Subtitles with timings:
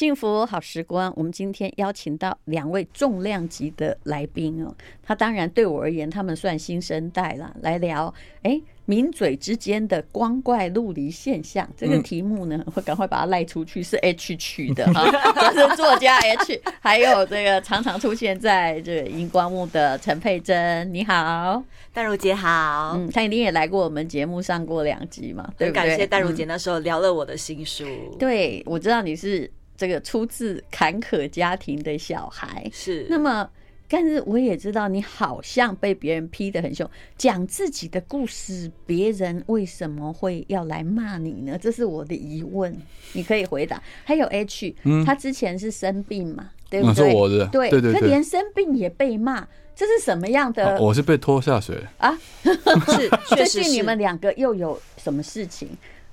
[0.00, 4.74] 幸福好时光，我们今天邀请到两位重量级的来宾哦。
[5.02, 7.54] 他当然对我而言，他们算新生代了。
[7.60, 15.04] 来聊，哎，名嘴之间的光怪陆离现象这个题目呢，我赶快把它赖出去，是 H 取的哈，
[15.52, 21.62] 这是作家 H，还有这个常常出现在这个荧光幕的陈佩珍，你好，
[21.92, 22.92] 淡如姐好。
[22.96, 25.82] 嗯，她一定也来过我们节目上过两集嘛，对不对？
[25.88, 27.84] 感谢淡如姐那时候聊了我的新书。
[27.84, 29.52] 嗯、对，我知道你是。
[29.80, 33.48] 这个出自坎坷家庭的小孩是，那么，
[33.88, 41.56] 但是我也知道你好像被别人批得很凶，讲自己的故事，别人为什么会要来骂你呢？
[41.58, 42.76] 这是我的疑问，
[43.14, 43.82] 你可以回答。
[44.04, 44.74] 还有 H，
[45.06, 47.14] 他之前是生病嘛，对不对？
[47.14, 50.78] 我的，对对对，他连生病也被骂，这是什么样的？
[50.78, 55.70] 我是被拖下水啊， 是，最近你们两个又有什么事情？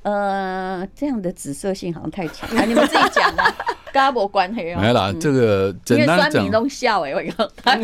[0.08, 2.64] 呃，这样的紫色性好像太强啊！
[2.64, 3.44] 你们自己讲的，
[3.92, 4.80] 跟他没关系哦。
[4.80, 7.78] 没啦，这个简单讲，因为酸民都笑哎，我讲他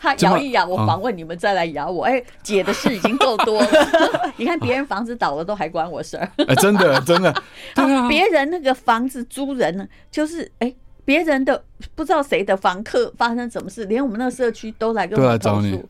[0.00, 2.06] 他摇一摇，我访问你们再来摇我。
[2.06, 3.68] 哎，姐的事已经够多了。
[4.36, 6.28] 你看别人房子倒了都还关我事儿。
[6.48, 7.32] 哎，真的真的。
[8.08, 11.62] 别人那个房子租人呢，就是哎，别人的
[11.94, 15.88] 不知道谁的房客发生什么事，连我们那个社区都来跟我投诉。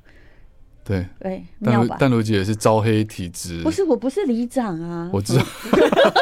[0.83, 3.63] 对对，但如淡如姐也是招黑体质。
[3.63, 5.09] 不是，我不是里长啊。
[5.13, 5.45] 我知道，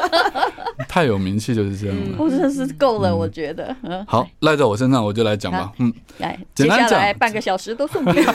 [0.88, 2.16] 太有名气就是这样了。
[2.18, 3.74] 我真的是够了，我觉得。
[3.82, 5.72] 嗯，好，赖在我身上，我就来讲吧。
[5.78, 8.26] 嗯，来，接下来半个小时都送给你。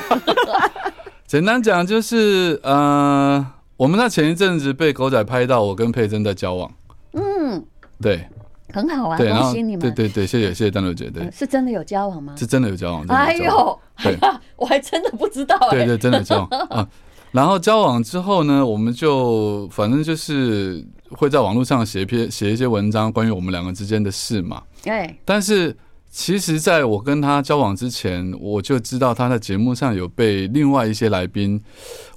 [1.28, 3.46] 简单讲就是，呃，
[3.78, 6.72] 我们在前一阵子被狗仔拍到，我跟佩珍在交往。
[7.14, 7.64] 嗯，
[8.02, 8.28] 对。
[8.74, 9.80] 很好啊，恭喜你们！
[9.80, 12.34] 对对对，谢谢谢谢淡如姐，对，是真的有交往吗？
[12.38, 13.06] 是真的有交往。
[13.08, 14.18] 哎呦，对，
[14.58, 15.58] 我还真的不知道。
[15.70, 16.88] 对对，真的交往 啊。
[17.32, 24.62] 然后交往之后呢，我们就反正就是会在网络上写篇写一些文章，关于我们两个之间的事嘛。
[24.86, 25.76] 哎，但是
[26.12, 31.60] 其实在我跟他交往之前，我就知道他在节目上有被另外一些来宾，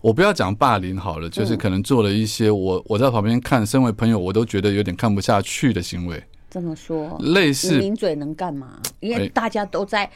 [0.03, 6.23] 我不要讲霸凌好了，就是可能做了一些我我在旁边看，身为朋友我都觉得有点看不下去的行为。
[6.57, 8.81] 这么说，类似名嘴能干嘛？
[9.01, 10.11] 因为大家都在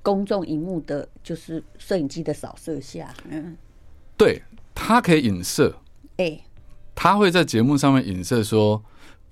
[0.00, 3.56] 公众荧幕的，就是摄影机的扫射下，嗯，
[4.16, 4.40] 对，
[4.72, 5.74] 他可以影射，
[6.18, 6.38] 哎，
[6.94, 8.80] 他会在节目上面影射说，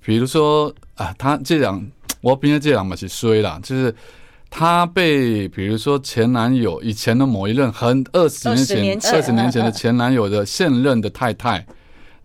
[0.04, 1.86] 比如说啊，他这样，
[2.20, 3.94] 我毕竟这样嘛是衰啦，就是
[4.50, 8.48] 他被比如说前男友以前的某一任，很二十
[8.80, 11.64] 年前二十年前的前男友的现任的太太。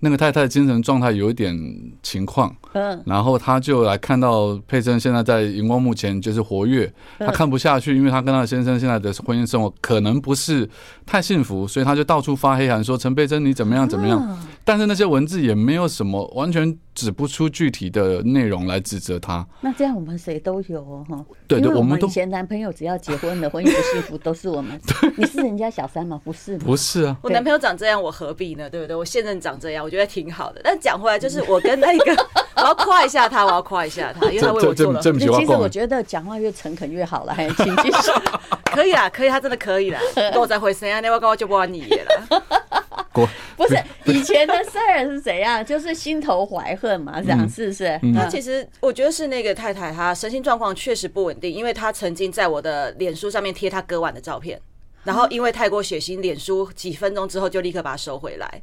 [0.02, 1.53] 那个太太精神状态有一点
[2.02, 10.69] 情况，嗯，然后他就来看到佩珍现在在荧光幕前就是活跃，他看不下去，因为他跟他的先生现在的婚姻生活可能不是
[11.06, 19.46] 太幸福，所以他就到处发黑函说陈佩珍你怎么样怎么样，但是那些文字也没有什么完全指不出具体的内容来指责他。
[19.62, 24.80] 那这样我们谁都有哦，哈，对对，我们以前男朋友只要结婚了，婚姻不幸福都是我们。
[25.18, 26.19] 你是人家小三吗？
[26.24, 28.69] 不是，不是啊，我男朋友长这样，我何必呢？
[28.69, 28.96] 对不对？
[28.96, 29.84] 我现任长这样。
[29.84, 32.28] 我觉得挺好的，但讲回来就是我跟那个，
[32.62, 35.02] 我要夸一下他，我要夸一下他，因为他为我做了。
[35.02, 38.12] 其实我觉得讲话越诚恳越好了，还请继续。
[38.72, 40.00] 可以啦，可以，他真的可以啦。
[40.16, 42.42] 跟我再回声啊，那我跟我就不玩你了。
[43.58, 43.75] 不是
[44.06, 45.66] 以前的事儿是怎样？
[45.66, 48.00] 就是心头怀恨嘛，这样是不是？
[48.16, 54.62] 他其实我觉得是那个太太，她身心状况确实不稳定，因为她曾经在我的脸书上面贴她割腕的照片，
[55.03, 58.62] 然后因为太过血腥，脸书几分钟之后就立刻把它收回来。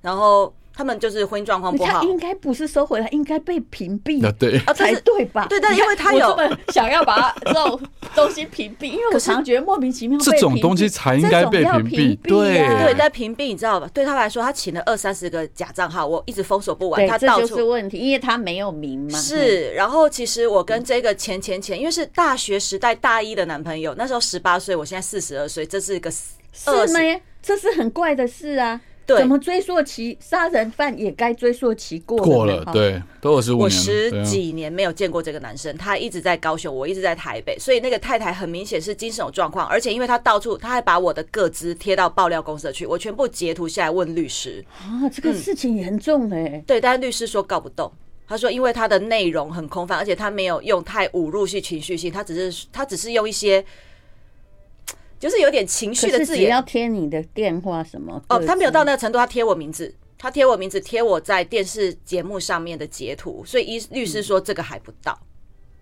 [0.00, 4.22] 然后他们就是婚姻状况不好，他应该不是收回来，应该被屏蔽。
[4.38, 5.44] 对啊，才对吧？
[5.48, 7.80] 对，但因为他有想要把这种
[8.14, 10.16] 东西屏蔽，因为我 常常觉得莫名其妙。
[10.20, 12.18] 这种东西才应该被屏蔽。
[12.22, 13.90] 对对，在屏蔽，你知道吧？
[13.92, 17.04] 对他来说，他请了二三十个假账号，我一直封锁不完。
[17.08, 19.18] 他到就是问题，因为他没有名嘛。
[19.18, 26.36] 是，然后其实我跟这个前前前，因为是大学时代大一的男朋友，那时候十八岁，我现在四十二岁，这是一个是
[26.70, 27.20] 吗？
[27.42, 28.80] 这是很怪的事啊。
[29.16, 30.18] 怎么追溯期？
[30.20, 33.64] 杀人犯也该追溯期过过了，对，都二十五年。
[33.64, 47.90] 我十几年没有见过这个男生，他一直在高雄，我一直在台北，所以那个太太很明显是精神有状况，而且因为他到处，他还把我的个资贴到爆料公司去，我全部截图下来问律师啊，这个事情严重哎、欸，对，但是律师说告不动，
[48.26, 53.64] 他说因为他的内容很空泛，而且他没有用太侮辱性、情绪性，他只是他只是用一些。
[55.18, 58.22] 就是有点情绪的字眼，要贴你的电话什么？
[58.28, 65.18] 哦，他没有到那个程度，他贴我名字，他贴我名字，贴我在电视节目上面的截图，所以医律师说这个还不到，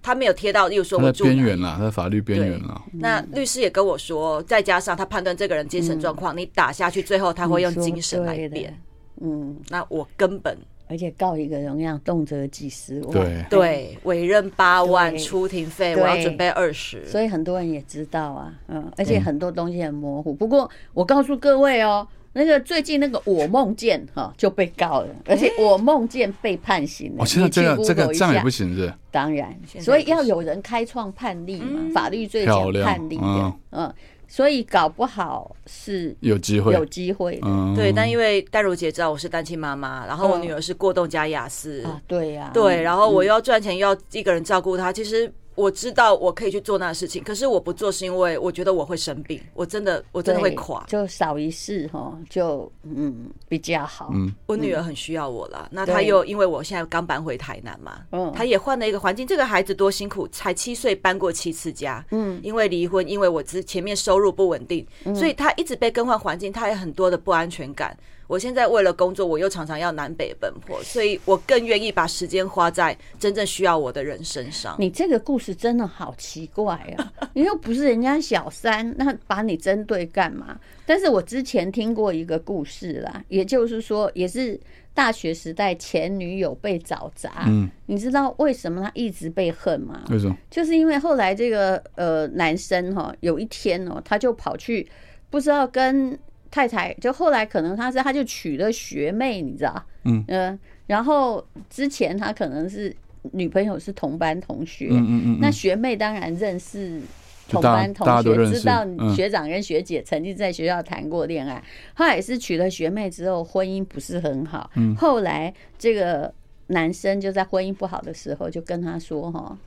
[0.02, 2.82] 他没有贴到，例如说我住边缘了，他在法律边缘了。
[2.92, 8.80] 那律师也跟我说，再加上他判断这个人精神状况，你打下去，最后他会用精神来辩。
[9.20, 10.56] 嗯，那我根本
[10.88, 13.44] 而且告一个人要动辄几十万，对。
[13.50, 20.32] 对，委任八万，出庭费我要准备二十，所以很多人也知道啊，嗯，而且很多东西很模糊。
[20.32, 27.22] 不过我告诉各位哦，那个最近那个我梦见哈就被告了，而且我梦见被判刑了。
[27.22, 28.92] 哦，现在这个这个这样也不行是？
[29.10, 33.94] 当然，所以要有人开创判例嘛，法律最讲判例的，嗯。
[34.28, 37.74] 所以搞不好是有机会，有机会的。
[37.74, 45.32] 对，但因为戴如姐知道我是单亲妈妈，然后我女儿是过动加雅思，对呀，对，然后我又要赚钱，又要一个人照顾她，其实。
[45.56, 54.10] 我知道我可以去做那事情，可是我不做是因为我觉得我会生病，我真的我真的会垮，就少一事哈，就嗯比较好。
[54.14, 59.26] 嗯，我女儿很需要我了，那她又因为我现在刚搬回台南嘛，嗯，她也换了一个环境。
[59.26, 67.96] 这个孩子多辛苦，才七岁搬过七次家，嗯，因为离婚，因为我之前面收入不稳定，所以她一直被更换环境，她有很多的不安全感。
[68.26, 74.74] 我现在为了工作，我又常常要南北奔波，所以我更愿意把时间花在真正需要我的人身上。
[74.78, 77.12] 你这个故事真的好奇怪啊！
[77.34, 80.58] 你又不是人家小三，那把你针对干嘛？
[80.84, 84.58] 但是我之前听过一个故事啦，也就是说，也是
[84.92, 87.44] 大学时代前女友被找砸。
[87.46, 90.02] 嗯，你知道为什么他一直被恨吗？
[90.10, 90.36] 为什么？
[90.50, 94.88] 就是因为后来这个呃男生哈，有一天哦，他就跑去
[95.30, 96.18] 不知道跟。
[96.50, 99.82] 太太就后来可能他是他就娶了学妹，你知道？
[100.04, 100.24] 嗯。
[100.28, 102.94] 嗯，然后之前他可能是
[103.32, 107.00] 女朋友是同班同学，嗯嗯嗯，那学妹当然认识
[107.48, 111.62] 同班同学，知道学长跟学姐曾经在学校谈过恋爱，
[111.94, 116.32] 后来也是娶了学妹之后婚姻不是很好，后来这个
[116.68, 119.58] 男生就在婚姻不好的时候就跟他说哈。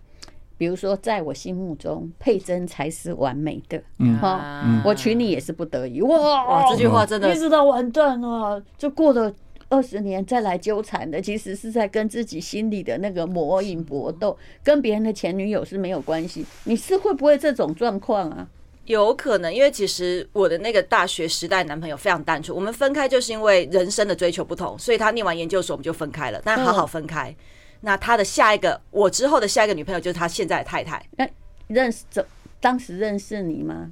[0.59, 3.81] 比如说，在我心目中，佩珍才是完美的。
[3.97, 6.01] 嗯，哈，我娶你也是不得已。
[6.01, 9.33] 哇，哇，这句话真的，一直到完蛋了，就过了
[9.69, 16.45] 二十年再来纠缠的，其实是在跟自己心里的那个魔影搏斗，跟别人的前女友是没有关系。
[16.65, 18.45] 你是会不会这种状况啊？
[18.83, 27.33] 有可能，因为其实我的那个大学时代男朋友非常单纯，我们分开就是因为人生的追求不同，所以他念完研究所我们就分开了，但好好分开。
[27.81, 31.01] 那他的下一个，我之后的下一个女朋友就是他现在的太太。
[31.17, 31.27] 那
[31.67, 32.25] 认识这
[32.59, 33.91] 当时认识你吗？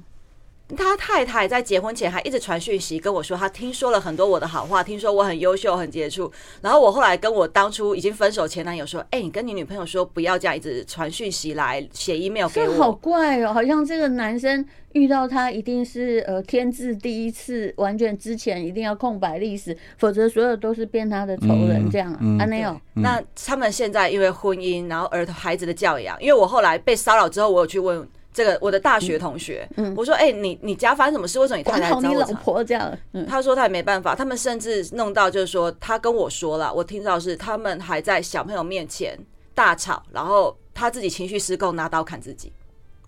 [0.76, 6.30] 他太太在结婚前还一直传讯息跟我说，他听说了很多我的好话，听说我很优秀、很杰出。
[6.60, 14.62] 然后我后来跟我当初已经分手前男友说：“哎，你跟你女朋友说不要这样一直传讯息来写 email 给我。”好怪哦，好像这个男生
[14.92, 22.20] 遇到他一定是呃天字第一次，完全之前一定要空白历史，否则所有都是变他的仇人这样啊？
[22.40, 22.78] 啊没有。
[22.94, 28.06] 那他们现在因为婚姻，然后儿童孩子的教养，因为我后来被骚扰之后，我有去问。
[28.38, 31.40] 这个我的大学同学，嗯，我说，哎，你你家发生什么事？
[31.40, 32.00] 为什么你太太找？
[32.00, 39.18] 你老婆这样，嗯，他说他也没办法，他们甚至弄到就是说，他跟我说了，我听到是他们还在小朋友面前
[39.56, 42.52] 大吵，然后他自己情绪失控，拿刀砍自己。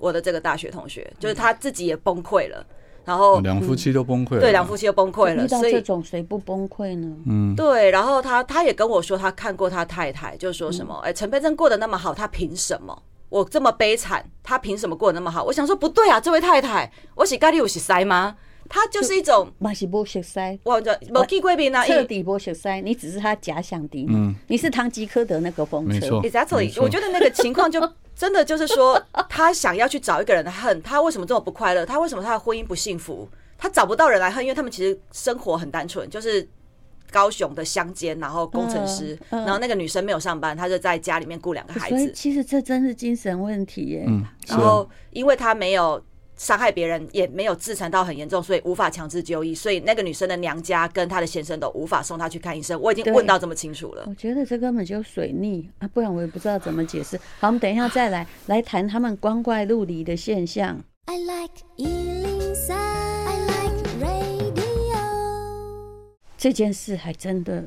[0.01, 2.67] 我的这个大学同学，就是他自己也崩溃了，
[3.05, 5.47] 然后两夫妻都崩溃了，对，两夫妻都崩溃了。
[5.47, 7.17] 所以这种谁不崩溃呢？
[7.27, 7.89] 嗯，对。
[7.93, 13.01] 然后他他也跟我说，他看过他太太，就说什么，哎，陈佩珍过得那么好，他凭什么？
[13.31, 15.43] 我这么悲惨，他凭什么过得那么好？
[15.45, 18.37] 我想说不对啊，这位太太，我是咖喱有是塞吗？
[18.69, 27.81] 他就是一种，嘛是不熟塞，我这没见过面啊，彻底不熟塞，你只是他假想敌，嗯，你是唐吉诃德那个风车，Exactly，我觉得那个情况就
[28.15, 31.87] 真的就是说，他想要去找一个人来恨，他为什么这么不快乐？
[31.87, 33.29] 他为什么他的婚姻不幸福？
[33.59, 36.49] 他找不到人来恨，因为他们其实生活很单纯，就是。
[37.11, 41.97] 高雄的乡间，然后工程师，然后那个女生没有上班，她就在家里面顾两个孩子。
[41.97, 44.05] 所以其实这真是精神问题耶。
[44.07, 46.03] 嗯，然后因为她没有
[46.37, 49.55] 伤害别人，也没有自残到很严重，所以无法强制就医。
[49.55, 52.81] 所以那个女生的娘家跟她的先生都无法送她去看医生。
[52.81, 54.05] 我已经问到这么清楚了。
[54.07, 57.19] 我觉得这根本就水逆啊，不然我也不知道怎么解释。
[57.39, 60.81] 好，我们等一下再来来谈他们光怪陆离的现象。
[61.07, 61.65] I like
[66.41, 67.63] 这件事还真的，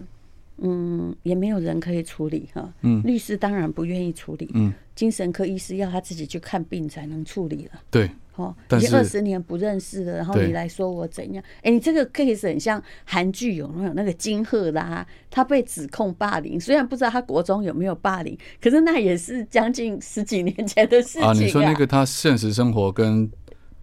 [0.57, 2.73] 嗯，也没有人可以处理哈。
[2.81, 4.49] 嗯，律师当然不愿意处理。
[4.55, 7.79] 嗯，精神科医师要他自己去看病才能处理了。
[7.91, 11.43] 对，哦，已经二十年不认识了，然后你来说我怎样？
[11.61, 21.31] 哎，你这个 case 很像韩剧有没有那个金赫拉，他被指控霸凌，虽然不知道他国中有没有霸凌，可是那也是将近十几年前的事情啊。
[21.33, 23.31] 你说那个他现实生活跟。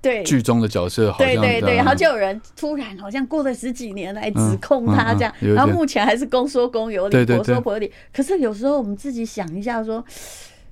[0.02, 7.92] 对剧中的角色好像，对对对，然后就有人突然好像过了十几年来指控他这样，嗯嗯嗯、然后目前还是公说公有理，婆说婆有理。
[8.12, 10.04] 可是有时候我们自己想一下说，说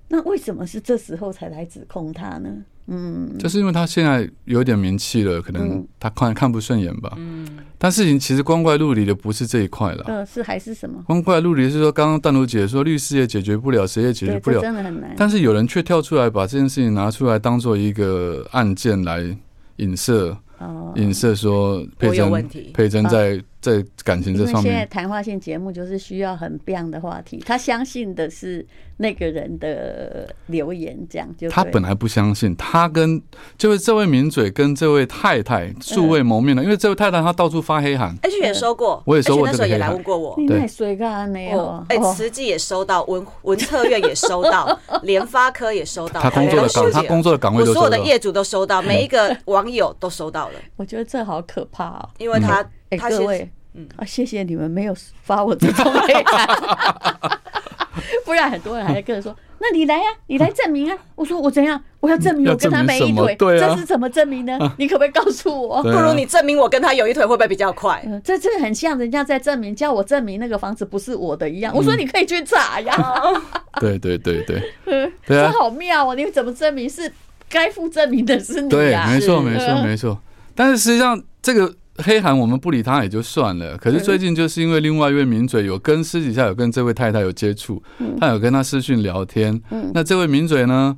[0.08, 2.48] 那为什么是这时候才来指控他呢？
[2.88, 7.12] 嗯，就是因为他现在有点名气了，可能他看看不顺眼吧。
[7.16, 10.04] 嗯，但事情其实光怪陆离的不是这一块了。
[10.08, 11.02] 嗯，是还是什么？
[11.06, 15.14] 光怪陆离是说，刚刚淡如姐说律师也解决不了，谁也解决不了，真的很难。
[15.16, 19.36] 但是有人却跳出来把这件事情拿出来当做一个案件来
[19.76, 20.36] 影射。
[20.58, 24.62] 哦，影射说佩珍，佩珍在在感情这上面。
[24.62, 27.42] 现在谈话性节目就是需要很 biang 的话题。
[27.46, 28.64] 他相信的是
[28.96, 31.48] 那个人的留言，这样就。
[31.48, 33.20] 他本来不相信，他跟
[33.56, 38.16] 就是这位名嘴跟这位太太素未谋面的，因为这位太太她到处发黑函。
[38.22, 40.36] H 也收过，我也收过那时候也来问过我。
[40.46, 41.84] 对，水干没有？
[41.88, 46.20] 哎，慈济也收到，文文策院也收到， 联发科也收到。
[46.20, 50.54] 他工作的岗，他工作的岗位，我所有的业主都收到，每一个网友都收到了。
[50.76, 52.64] 我觉得这好可怕哦，因为他，
[52.96, 56.48] 他各位，嗯啊，谢谢你们没有发我这种黑函，
[58.24, 60.96] 不然很多人还在跟着说，那你来呀，你来证明啊！
[61.14, 61.82] 我说我怎样？
[62.00, 64.56] 我要证明我跟他没一腿，这是怎么证明呢？
[64.78, 65.82] 你可不可以告诉我？
[65.82, 68.02] 不如你证明我跟他有一腿，会不会比较快？
[68.22, 71.74] 这这很像人家在证明，叫我证明那个房子不是我的一样。
[71.74, 72.94] 我说你可以去查呀。
[73.80, 76.14] 对对对对，嗯， 这好妙哦！
[76.14, 77.12] 你怎么证明是
[77.48, 79.06] 该负证明的是你呀？
[79.08, 80.18] 对，没错，没错，没错。
[80.54, 83.76] 但是实际上，这个黑函我们不理他也就算了。
[83.76, 87.82] 可是最近就是因为另外一位名嘴有跟私底下有跟这位太太有接触，
[88.18, 89.60] 他有跟他私讯聊天。
[89.92, 90.96] 那这位名嘴呢，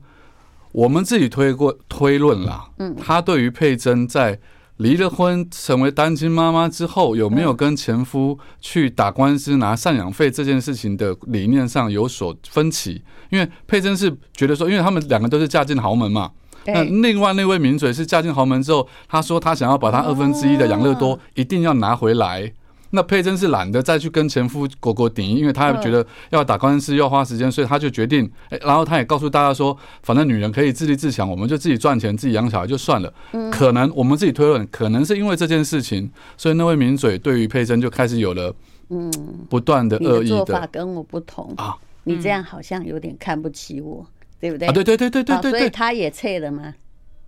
[0.73, 2.69] 我们自己推过推论啦。
[2.99, 4.39] 他对于佩珍在
[4.77, 13.03] 离了婚成为单亲妈妈之后，有没有跟前夫去打官司拿赡养费这件事情的理念上有所分歧？
[13.31, 16.31] 因为佩珍是觉得说，因为他们两个都是嫁进豪门嘛。
[16.67, 22.53] 那另外那位名嘴是嫁进豪门之后，他说他想要把他二分之一的养乐多一定要拿回来。
[22.93, 28.29] 那佩珍是懒得再去跟前夫果果顶，因为她觉得要打官司要花时间，所以她就决定，
[28.63, 33.15] 然后她也告诉大家说，反正女人可以自立自强，我们就自己赚钱自己养小孩就算了。
[33.53, 38.53] 可能我们自己推论，可能是因为这件事情，所以那位名嘴对于佩珍就开始有了
[38.89, 39.09] 嗯
[39.49, 40.37] 不断的恶意的。
[40.39, 44.05] 做法跟我不同啊，你这样好像有点看不起我。
[44.41, 44.67] 对不对？
[44.69, 46.75] 啊，对对对对对对，所以他也撤了吗？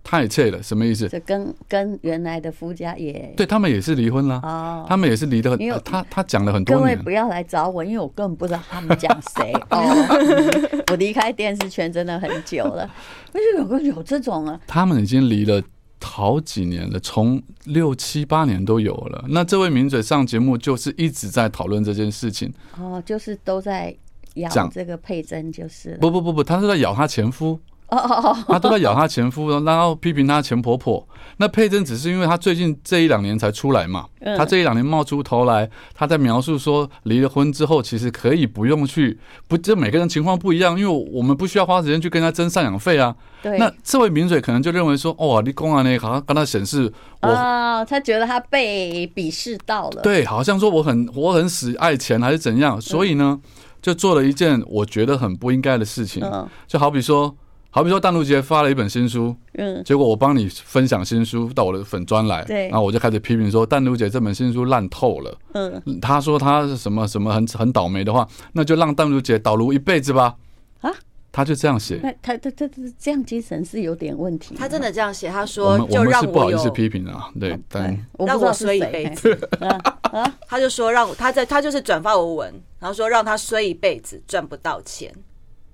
[0.05, 1.07] 他也撤了，什么意思？
[1.07, 5.59] 这跟跟原来的夫家也对他们也是离婚了哦，他们也是离得很。
[5.85, 6.75] 他他讲了很多。
[6.75, 10.83] 各位不要来找我，因为我根本不知道他们讲谁 哦。
[10.91, 12.89] 我离开电视圈真的很久了，
[13.31, 14.59] 为什么有有这种啊？
[14.67, 15.63] 他们已经离了
[16.01, 19.23] 好几年了，从六七八年都有了。
[19.29, 23.95] 那这位名嘴上节目就是一直在讨论这件事情哦，就是都在。
[24.35, 27.59] 咬这个佩珍就是不不不不，他是在咬她前夫。
[27.89, 31.05] 哦哦哦，他都在咬她前夫，然后批评她前婆婆。
[31.37, 43.15] 那佩珍只是因为她最近这一两年才出来嘛，她这一两年冒出头来，她在描述说离了婚之后其实可以不用去，不，这每个人情况不一样，因为我们不需要花时间去跟他争赡养费啊。
[43.43, 53.39] 对，那这位名嘴可能就认为说，哦，你公安呢好像跟他显示我，哦，他觉得他被鄙视到了，对，好像说我很我很死爱钱还是怎样，所以呢。
[53.83, 56.23] 就做了一件我觉得很不应该的事情，
[56.65, 57.35] 就好比说，
[57.69, 70.35] 好比说，淡如姐发了一本新书，嗯，结果我帮你分享新书到我的粉专来，对，然后我就开始批评说，淡如姐这本新书烂透了，嗯，他说他是什么什么很很倒霉的话，那就让淡如姐倒炉一辈子吧，
[70.81, 70.89] 啊。
[71.35, 74.53] 他就这样写，那他他他这样精神是有点问题。
[74.53, 79.35] 他真的这样写，他说就让我不好意思批评啊，对，但让我衰一辈子。
[80.47, 85.11] 他就说让他在他就是转发我文，然后说让他衰一辈子赚不到钱。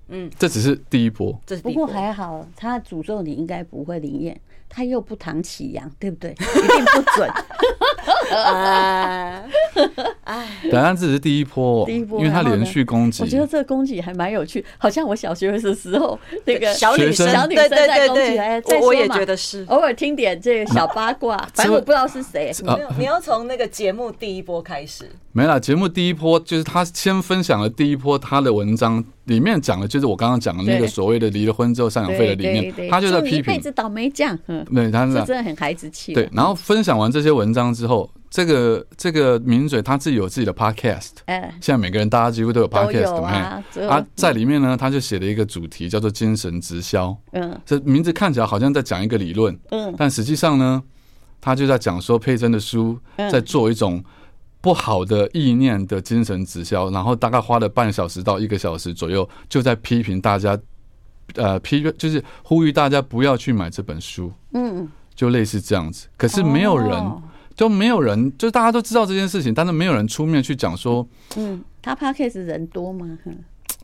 [0.08, 4.40] 嗯，这只是第一波，这不过还好，他诅咒你应该不会灵验。
[4.70, 6.30] 他又不唐綺阳，对不对？
[6.30, 7.28] 一定不准。
[10.24, 13.24] 哎，等下这只是第一波，第一波，因为他连续攻击。
[13.24, 18.38] 我觉得这个攻击还蛮有趣，好像我小学的时候那个小女生、小女生在攻击。
[18.38, 19.66] 哎，我也觉得是。
[19.68, 22.52] 偶尔听点这个小八卦，反正我不知道是谁。
[22.62, 25.10] 没有，你要从那个节目第一波开始。
[25.32, 33.38] 没了，节目第一波就是他先分享了第一波他的文章，里面讲的就是我刚刚讲的那个所谓的离了婚之后赡养费的理念，他就在批评。
[33.38, 34.36] 一辈子倒霉匠。
[34.74, 36.12] 对，他是真的很孩子气。
[36.14, 47.16] 对，然后分享完这些文章之后，这个这个名嘴他自己有自己的 podcast，哎，现在每个人大家几乎都有 podcast，啊，他在里面呢，他就写了一个主题叫做“精神直销”。
[47.34, 50.82] 嗯，这名字看起来好像在讲一个理论，嗯，但实际上呢，
[51.40, 54.02] 他就在讲说佩珍的书在做一种
[54.60, 60.58] 不好的意念的精神直销，然后大概花了半小时到一个小时左右，就在批评大家。
[61.36, 66.08] 呃，批就是呼吁大家不要去买这本书，嗯，就类似这样子。
[66.16, 67.00] 可是没有人，
[67.54, 73.06] 就没有人，就大家都知道这件事情，但是没有人出面去讲说，嗯，他 Podcast 人多吗？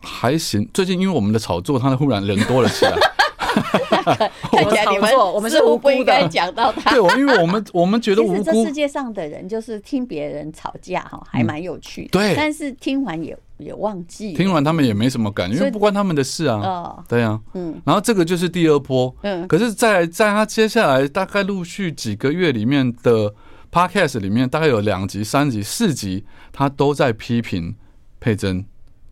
[0.01, 0.69] 还行。
[0.75, 2.97] 最近因为我们的炒作，他忽然人多了起来。
[4.53, 6.91] 看起来你们我们是无辜的，不应该讲到他。
[6.91, 8.33] 对，因为我们我们觉得无辜。
[8.33, 12.09] 其实这世界上的人就是听别人吵架哈，还蛮有趣的。
[12.11, 16.57] 对，但是听完也也忘记，听完他们也没什么感觉，因为不关他们的事啊。
[16.57, 17.81] 哦，对啊，嗯。
[17.85, 19.47] 然后这个就是第二波，嗯。
[19.49, 23.35] 可是，在在他接下来大概陆续几个月里面的
[23.73, 27.75] podcast 里面，大概有两集、三集、四集，他都在批评
[28.21, 28.65] 佩甄。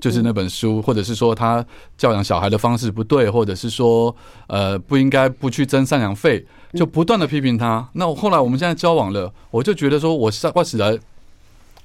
[0.05, 1.65] 就是那本书，或者是说他
[1.97, 4.15] 教养小孩的方式不对，或者是说
[4.49, 6.45] 呃不应该不去征赡养费，
[6.75, 7.89] 就不断的批评他。
[7.95, 10.99] 那我后来我们现在交往了，我就觉得说我实我实在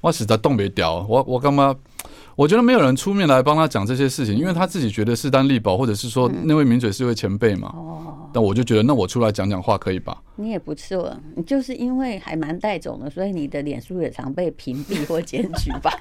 [0.02, 1.74] 我实在动不了，我我干嘛？
[2.36, 7.72] 我觉得没有人出面来帮他讲这些事情，因为他自己觉得势单力薄，或者是说那位名嘴是位前辈嘛。
[7.74, 10.14] 哦，那我就觉得那我出来讲讲话可以吧？
[10.36, 15.90] 你也不错，你就是因为还蛮带种的，所以你的脸书也常被屏蔽或检举吧。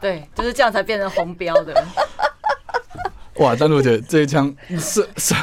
[0.00, 1.72] 对，就是这样才变成红标的。
[3.36, 5.34] 哇，丹如姐这一枪是是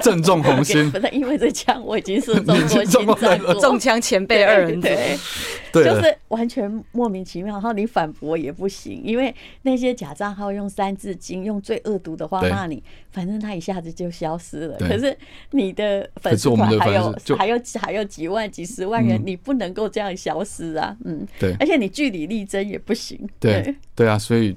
[0.00, 2.56] 正中红心，不是因为这枪我已经是中
[3.04, 4.88] 过心脏，中枪前辈二人组，
[5.72, 7.54] 对，就是完全莫名其妙。
[7.54, 14.76] 然后你反驳也不行，因为那些假账号用三字经、用最恶毒的话骂你，反正他一下子就消失了。
[14.78, 15.16] 可是
[15.50, 20.96] 你的粉丝团还有还有还有几万、几十万人，你不能够这样消失啊！
[21.04, 23.28] 嗯，对，而且你据理力争也不行。
[23.38, 24.56] 对对啊，所以。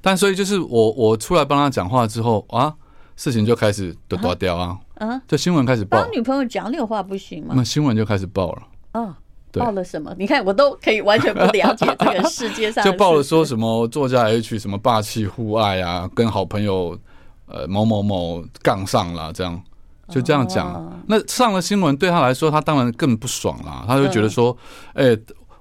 [0.00, 2.72] 但所以就是我我出来帮他讲话之后啊，
[3.16, 6.00] 事情就开始都断掉啊，啊，就新闻开始报。
[6.00, 7.54] 帮女朋友讲那话不行吗？
[7.56, 8.62] 那新闻就开始报了。
[8.92, 9.14] 哦，
[9.52, 10.14] 报了什么？
[10.18, 12.84] 你看我都可以完全不了解这个世界上。
[12.84, 16.98] 就报了说什么作家 H 什么霸气互爱啊，跟好朋友
[17.46, 19.60] 呃某某某杠上了，这样
[20.08, 21.02] 就这样讲。
[21.08, 24.56] 那上了新闻对他来说，他当然更不爽啦，他就觉得说，
[24.94, 25.16] 哎。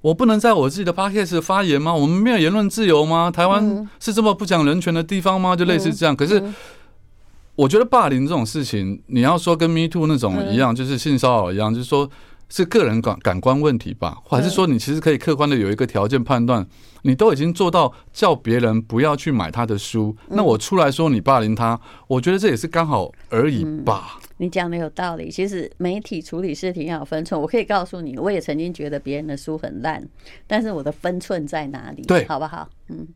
[0.06, 1.92] 我不能在我自己的 podcast 发言吗？
[1.92, 3.32] 我们没有言论自由吗？
[3.32, 5.56] 台湾是这么不讲人权的地方吗？
[5.56, 6.16] 就类似这样。
[6.16, 6.44] 可是，
[7.56, 12.08] 我觉得霸凌这种事情，你要说跟 Me Too 那种一样，就是性骚扰一样，就是说
[12.50, 14.20] 是个人感感官问题吧？
[14.30, 16.64] 还是说你其实可以客观的有一个条件判断，
[17.02, 24.20] 你都已经做到叫别人不要去买他的书，那我出来说你霸凌他，我觉得这也是刚好而已吧。
[24.38, 27.40] 你讲的有道理，其实媒体处理事情要有分寸。
[27.40, 30.06] 我可以告诉你，我也曾经觉得别人的书很烂，
[30.46, 32.02] 但是我的分寸在哪里？
[32.04, 32.70] 对，好不好？
[32.90, 33.08] 嗯。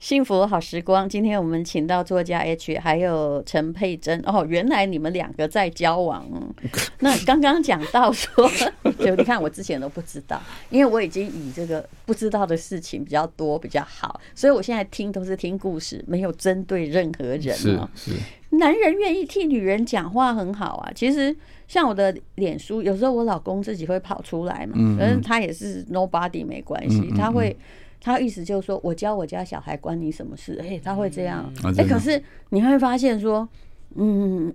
[0.00, 4.18] 幸福好时光，今天我们请到作家 H，还有陈佩珍。
[4.24, 6.26] 哦，原来你们两个在交往。
[7.00, 8.50] 那刚刚讲到说，
[8.98, 17.54] 就你看我之前都不知道，因为我已经以这个不知道的事情比较多比较好，所以我现在听都是听故事，没有针对任何人。
[17.54, 18.12] 是是，
[18.56, 20.90] 男人愿意替女人讲话很好啊。
[20.94, 21.36] 其实
[21.68, 27.54] 像我的脸书，有时候我老公自己会跑出来嘛，可是他也是 nobody 没关系，他会。
[28.00, 30.58] 他意思就是说，我教我家小孩关你什么事？
[30.62, 31.52] 哎、欸，他会这样。
[31.62, 33.46] 哎、欸，可是你会发现说，
[33.94, 34.52] 嗯，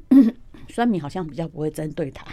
[0.67, 2.25] 酸米好像比较不会针对他。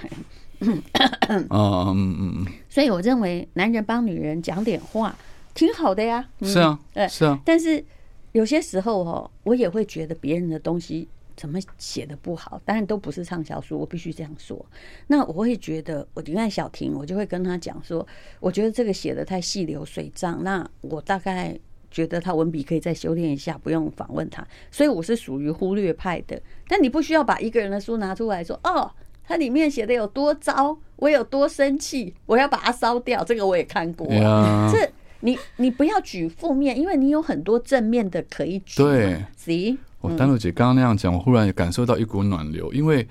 [0.61, 0.83] 嗯
[1.29, 2.47] 嗯嗯。
[2.69, 5.15] 所以我认为，男人帮女人讲点话，
[5.55, 6.27] 挺好的呀。
[6.43, 7.39] 是啊，对，是啊。
[7.45, 7.85] 但是
[8.33, 11.09] 有些时候哦，我也会觉得别人的东西。
[11.43, 12.63] 怎么写的不好？
[12.65, 14.65] 当然都不是畅销书，我必须这样说。
[15.09, 18.07] 那我会觉得，我你看小婷，我就会跟他讲说，
[18.39, 20.45] 我觉得这个写的太细流水账。
[20.45, 21.59] 那我大概
[21.91, 24.47] 觉得他文笔可以再修炼一下，不用访问他。
[24.71, 26.41] 所以我是属于忽略派的。
[26.69, 28.89] 但你不需要把一个人的书拿出来说，哦，
[29.25, 33.25] 他里面写的有多糟，我有多生气，我要把它烧掉。
[33.25, 34.07] 这个我也看过。
[34.07, 34.89] 这
[35.23, 38.81] 你你不要举负面，因为你有很多正面的可以举。
[38.81, 39.79] 对，See?
[40.03, 43.07] 我丹露姐刚刚那样讲，我忽然也感受到一股暖流，因为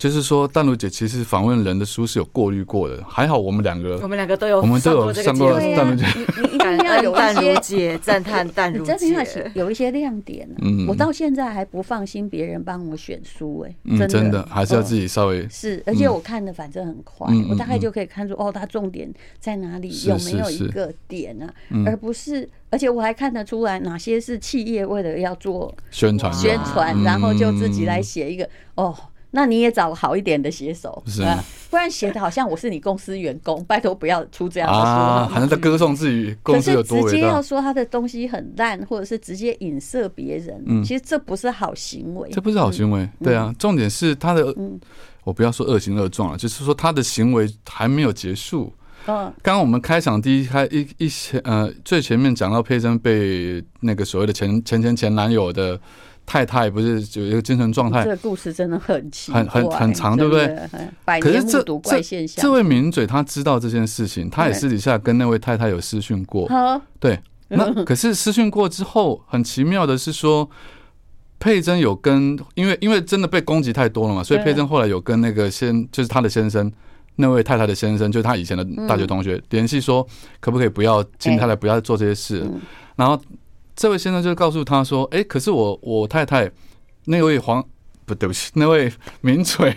[0.00, 6.06] 就是说，淡如姐其实访问人的书是有过滤过的，还好我们两个，我们两个都有，我们都有上过 淡如姐，
[6.42, 10.48] 你一定要有淡如姐赞叹淡如姐，真的有一些亮点。
[10.62, 14.42] 嗯，我到现在还不放心别人帮我选书，哎，嗯，真的。
[14.50, 21.46] 还是要自己稍微是，而且我看的反正很快，我大概就可以看出哦，它重点在哪里，有没有一个点呢？
[21.84, 22.48] 而不是。
[22.70, 26.32] 而且我还看得出来哪些是企业为了要做宣传。
[26.32, 28.96] 宣传，然后就自己来写一个哦，
[29.30, 31.22] 那你也找好一点的写手，是。
[31.22, 43.08] 啊，不然写的好像我是你公司员工，拜托不要出这样的书，好像在歌颂自己 公司有多直接要说他的东西很烂，或者是直接影射别人，其实这不是好行为，这不是好行为。
[43.22, 44.54] 对啊，重点是他的，
[45.24, 48.72] 我不要说恶行恶状了，就是说他的行为还没有结束。
[49.06, 55.80] 刚刚我们开场第一开一一些呃最前面讲到佩甄被那个所谓的前前前前男友的
[56.30, 58.04] 太太不是有一个精神状态？
[58.04, 60.56] 这个故事真的很奇很很很长，对不对？
[61.04, 62.40] 百年目睹怪现象。
[62.40, 66.48] 这位名嘴他知道这件事情，他也私底下跟那位太太有私讯过。
[67.00, 70.48] 对，那 可是私讯过之后，很奇妙的是说，
[71.40, 76.70] 佩珍有跟，因为因为真的被攻击太多了嘛，所以佩珍后来有跟那个先就是他的先生，
[77.16, 80.06] 那位太太的先生，就是他以前的大学同学联系，说
[80.38, 82.48] 可不可以不要请太太不要做这些事，
[82.94, 83.20] 然后。
[83.76, 86.50] 这位先生就告诉他说：“哎，可是我我太太
[87.06, 87.64] 那位黄
[88.04, 89.74] 不对不起，那位名嘴，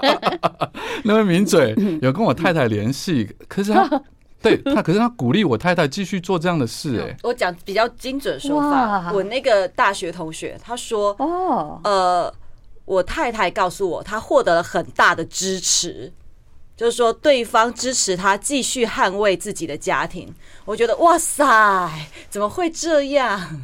[1.04, 4.02] 那位名嘴有跟我太太联系，可是他
[4.42, 7.00] 对他，可是他鼓励我太太继续做这样的事。
[7.06, 12.34] 哎，我讲比较精准说法，我那个大学同学他说：哦，呃，
[12.84, 16.12] 我太太告诉我，她获得了很大的支持。”
[16.82, 20.28] 就是说，对方支持他继续捍卫自己的家庭，
[20.64, 21.46] 我觉得哇塞，
[22.28, 23.62] 怎么会这样？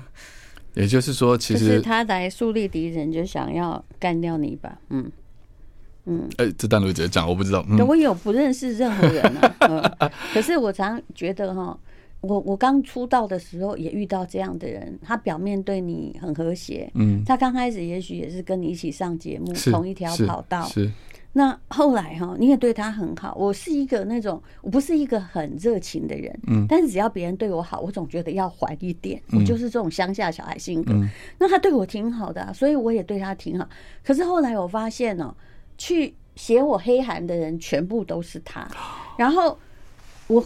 [0.74, 4.78] 也就是说，其实是他来树立敌人，就想要干掉你吧？
[4.90, 5.10] 嗯
[6.04, 6.28] 嗯。
[6.36, 7.66] 哎、欸，这单路直接讲，我不知道。
[7.68, 9.56] 嗯、我有不认识任何人啊。
[9.98, 11.76] 嗯、可是我常觉得哈，
[12.20, 20.84] 我我刚出道的时候也遇到这样的人，他表面对你很和谐，嗯，他刚开始也许也是跟你一起上节目，同一条跑道，是。
[20.84, 20.92] 是
[21.38, 23.32] 那后来哈，你也对他很好。
[23.38, 29.22] 我是一个那种，我不是一个很热情的人，嗯，但是只要别人对我好，我总觉得要还一点。
[29.30, 30.92] 我就是这种乡下小孩性格。
[31.38, 33.68] 那他对我挺好的，所以我也对他挺好。
[34.04, 35.32] 可是后来我发现哦，
[35.78, 38.68] 去写我黑函的人全部都是他。
[39.16, 39.56] 然后
[40.26, 40.44] 我，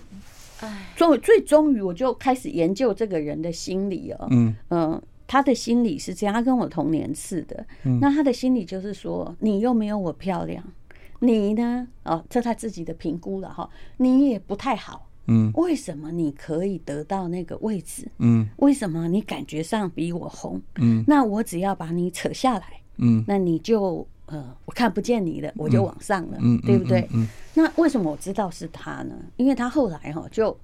[0.60, 5.02] 哎，终最终于我就开始研究这个人的心理哦，嗯嗯。
[5.24, 7.64] 他的心理是这样，他跟我同年次的。
[8.02, 10.62] 那他的心理就是说，你又没有我漂亮，
[11.22, 11.86] 你呢？
[12.02, 13.68] 哦，这他自己的评估了哈。
[13.96, 15.52] 你也不太好，嗯。
[15.54, 18.08] 为什么你可以得到那个位置？
[18.18, 18.48] 嗯。
[18.56, 20.60] 为什么你感觉上比我红？
[20.80, 21.04] 嗯。
[21.06, 27.08] 那我只要把你扯下来，嗯，那你就呃，我看不见你了，我就往上了，嗯，对不对？
[27.14, 27.28] 嗯。
[27.54, 29.14] 那为什么我知道是他呢？
[29.36, 30.58] 因为他后来哈就。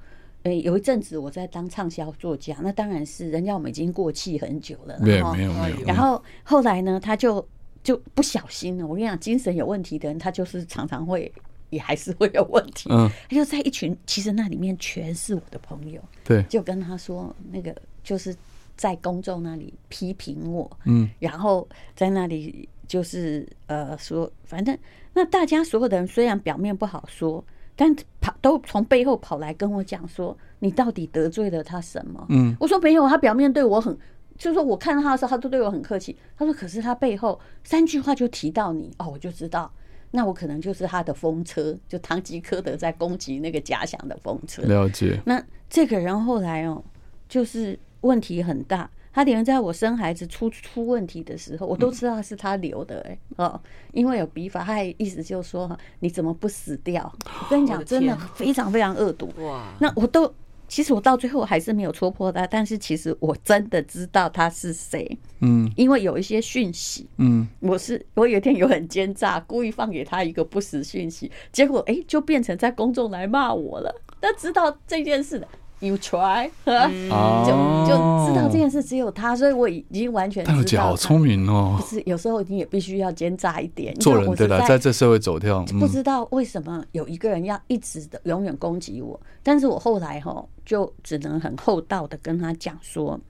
[0.44, 5.76] 诶，有一阵子我在当畅销作家，那当然是人家我们已经过气很久了，对没有没有。
[5.84, 7.44] 然后后来呢，他就
[7.88, 8.86] 就不小心了。
[8.86, 11.32] 我跟你讲，精神有问题的人，他就是常常会
[11.70, 12.90] 也还是会有问题。
[12.92, 17.74] 嗯，他就在一群，其实那里面全是我的朋友，对，就跟他说那个
[18.04, 18.36] 就是
[18.76, 24.76] 在公众那里批评我，嗯，然后在那里就是呃说，反正
[25.14, 27.42] 那大家所有的人虽然表面不好说。
[27.80, 32.26] 但跑都从背后跑来跟我讲说，你到底得罪了他什么？
[32.28, 33.96] 嗯，我说没有，他表面对我很，
[34.38, 36.16] 就是说我看到他的时候，他都对我很客气。
[36.36, 39.70] 他说，可是他背后三句话就提到你哦，我就知道，
[40.12, 44.62] 那我可能就是他的风车，就唐吉诃德在攻击那个假想的风车。
[44.62, 45.20] 了解。
[45.26, 46.82] 那这个人后来哦，
[47.28, 48.88] 就是问题很大。
[49.10, 57.12] 他连在我生孩子出出问题的时候，我都知道是他留的哎、欸、哦，因为有笔法，他还意思就是说，你怎么不死掉？
[57.26, 59.74] 我跟你讲，真的非常非常恶毒哇！
[59.80, 60.32] 那我都
[60.68, 73.94] 其实我到最后还是没有戳破他，但是其实我真的知道他是谁，嗯，因为有一些讯息，嗯，我是我有一天有很奸诈，故意放给他一个不实讯息，结果哎、欸，就变成在公众来骂我了。
[74.20, 75.48] 那知道这件事的。
[75.80, 77.08] You try， 嗯、
[77.46, 77.52] 就
[77.86, 80.56] 就知道这件事只有他，所以我已经完全知道。
[80.56, 81.76] 大姐好聪明哦！
[81.80, 83.94] 不是，有时候你也必须要奸诈一点。
[83.96, 93.20] 做人对了，在这社会走跳，不知道为什么有一个人要一直的永远攻击我，但是我后来哈就只能很厚道的跟他讲说，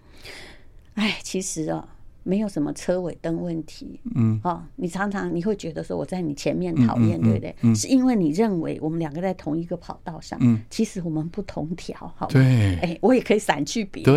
[0.95, 1.87] 哎，其实啊。
[2.29, 7.75] 没有什么车尾灯问题，嗯，哦，你常常你会觉得说我在你前面讨厌，对不对？
[7.75, 14.13] 是因为你认为我们两个在同一个跑道上，嗯，其实我们不同条，好，对，哎，我也可以闪去别条，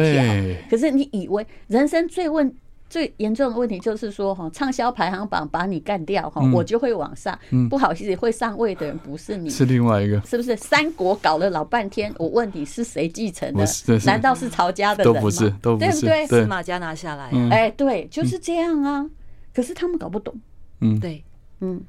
[0.69, 2.53] 可是你以为人生最问。
[2.91, 7.39] 最严重的问题就是说，哈，畅销排行榜把你干掉，哈，我就会往上。
[7.69, 10.57] 不好意思，会上位的人不是你，是另外一个，是不是？
[10.57, 13.65] 三国搞了老半天，我问你是谁继承的？
[14.05, 15.19] 难道是曹家的人吗？
[15.21, 16.27] 都不是，都不是，对不对？
[16.27, 19.09] 司马家拿下来，哎，对，就是这样啊。
[19.55, 20.35] 可是他们搞不懂，
[20.81, 21.23] 嗯，对，
[21.61, 21.81] 嗯，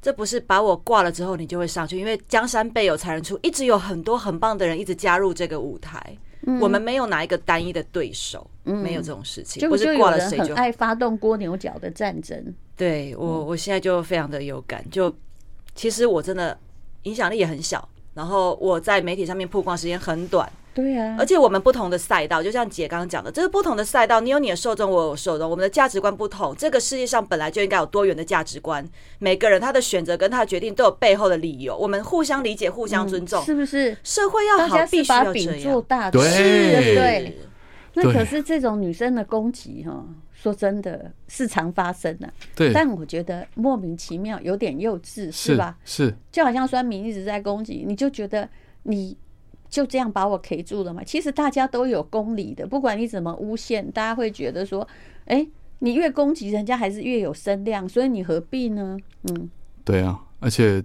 [0.00, 6.16] 这不是把我挂了之后你就会上去，因为江山辈有才人出，一直有很多很棒的人一直加入这个舞台。
[6.60, 9.68] 我们没有哪一个单一的对手，没有这种事情。
[9.68, 12.54] 不是挂了谁就爱发动蜗牛角的战争。
[12.76, 14.84] 对我，我现在就非常的有感。
[14.90, 15.14] 就
[15.74, 16.58] 其实我真的
[17.02, 20.50] 影响力也很小，然后我在媒体上面曝光时间很短。
[20.78, 26.54] 对啊，而且我们不同的赛道，就像姐刚刚讲的，这是不同的赛道，你有你的受众，我有受众，我们的价值观不同。
[26.54, 28.88] 这个世界上本来就应该有多元的价值观，
[29.18, 33.96] 每个人他的选择跟他的决定都有背后的理由，我们互相理解，互相尊重，是不是？
[34.04, 36.10] 社会要好，必须要这样。
[36.12, 37.38] 对对。
[37.94, 42.32] 那可是这种女生的攻击哈，说真的是常发生的。
[42.54, 45.76] 对，但我觉得莫名其妙，有点幼稚，是吧？
[45.84, 48.48] 是，就好像酸民一直在攻击，你就觉得
[48.84, 49.16] 你
[49.68, 51.02] 就这样把我 K 住了嘛？
[51.04, 54.86] 其实大家都有公理的，不管你怎么诬陷，大家会觉得说，
[55.26, 55.46] 哎，
[55.80, 58.96] 你越攻击人家，还是越有声量，所以你何必呢？
[59.24, 59.50] 嗯，
[59.84, 60.82] 对啊，而且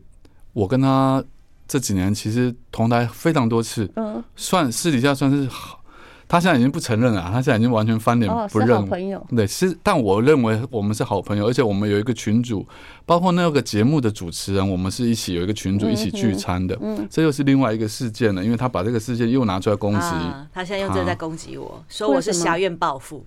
[0.53, 1.23] 我跟他
[1.67, 5.82] 这几年其实同台非常多次，嗯，算私底下算是好。
[6.27, 8.69] 他现在已经不承认了，他现在已经完全翻脸不认。
[8.69, 9.27] 哦、是好朋友。
[9.35, 12.65] 对，是，但我认为我们是好朋友，而且我们有一个群主，
[13.05, 16.77] 包括那个节目的主持人，我们是一起有一个群主一起聚餐的。
[16.81, 20.47] 嗯，这又是另外一个事件了，因为他把这个事件又拿出来攻击、啊。
[20.53, 23.23] 他现在又正在攻击我，说我是侠院报复。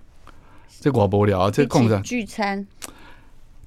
[0.79, 2.67] 这我不了，这共产聚餐。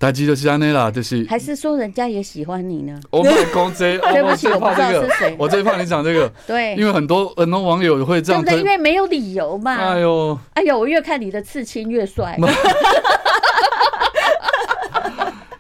[0.01, 2.99] 大吉就是安内啦，就是还是说人家也喜欢你呢？
[3.11, 5.37] 我们攻击，对不起，我不知道是谁。
[5.39, 9.77] 我最怕你讲这个，对，因为很多很多网友会这样，因为没有理由嘛。
[9.77, 12.35] 哎呦，哎呦，我越看你的刺青越帅。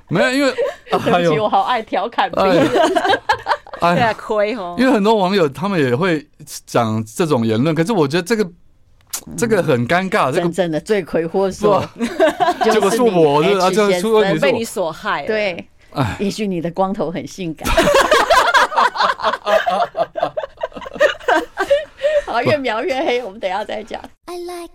[0.08, 0.50] 没有，因为
[0.90, 2.66] 对不起，我好爱调侃别人，
[3.80, 4.74] 哎， 亏哦。
[4.78, 6.26] 因为很多网友他们也会
[6.64, 8.50] 讲这种言论，可是我觉得这个。
[9.36, 11.82] 这个很尴尬，这个真正的罪魁祸首，
[12.64, 15.26] 结果 是我，是啊，这出问题被你所害。
[15.26, 15.68] 对，
[16.18, 17.68] 也许你的光头很性感。
[22.26, 24.00] 好，越描越黑，我们等一下再讲。
[24.26, 24.72] I like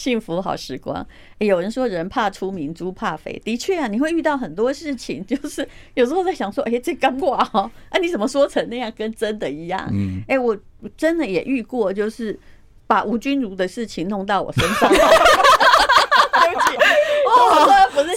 [0.00, 1.06] 幸福好时光，
[1.40, 3.38] 欸，有人说人怕出名，猪怕肥。
[3.44, 9.86] 的确啊，你会遇到很多事情， 就是有时候在想说，哎，这干挂哈，啊，你怎么说成那样，跟真的一样？
[9.92, 10.58] 嗯，哎，我
[10.96, 12.38] 真的也遇过，就是
[12.86, 14.90] 把吴君如的事情弄到我身上。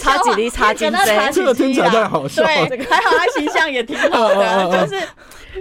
[0.00, 2.42] 不起，哦，不是擦几粒擦金针，这个听起来太好笑。
[2.42, 5.02] 对，还好他形象也挺好的， 就是。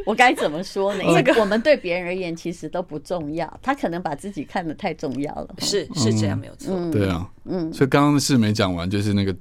[0.08, 1.04] 我该怎么说呢？
[1.04, 5.50] 因为我们对别人而言其实都不重要，他可能把自己看得太重要了。
[5.60, 6.74] 是是这样，没有错。
[6.76, 9.36] 嗯、对啊，嗯，所以刚刚的事没讲完，就是那个